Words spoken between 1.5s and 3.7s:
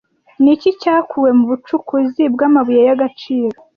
bucukuzi bw'amabuye y'agaciro